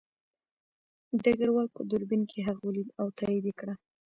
[1.23, 3.73] ډګروال په دوربین کې هغه ولید او تایید یې کړه